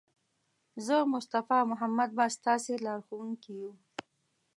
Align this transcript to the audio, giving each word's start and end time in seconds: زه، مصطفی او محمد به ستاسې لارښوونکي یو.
زه، 0.85 0.95
مصطفی 1.13 1.57
او 1.61 1.67
محمد 1.71 2.09
به 2.17 2.25
ستاسې 2.37 2.73
لارښوونکي 2.85 3.51
یو. 3.61 3.71